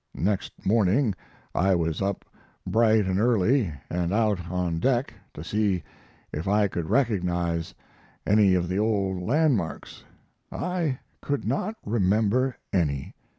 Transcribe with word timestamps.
Next 0.15 0.65
morning 0.65 1.13
I 1.53 1.75
was 1.75 2.01
up 2.01 2.25
bright 2.65 3.05
and 3.05 3.19
early 3.19 3.71
and 3.87 4.11
out 4.11 4.49
on 4.49 4.79
deck 4.79 5.13
to 5.35 5.43
see 5.43 5.83
if 6.33 6.47
I 6.47 6.67
could 6.67 6.89
recognize 6.89 7.75
any 8.25 8.55
of 8.55 8.67
the 8.67 8.79
old 8.79 9.21
landmarks. 9.21 10.03
I 10.51 10.97
could 11.21 11.45
not 11.45 11.75
remember 11.85 12.57
any. 12.73 13.13